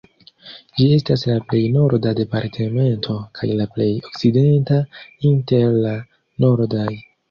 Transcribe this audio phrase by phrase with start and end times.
[0.79, 4.85] Ĝi estas la plej norda departemento kaj la plej okcidenta
[5.35, 5.97] inter la
[6.45, 6.89] nordaj.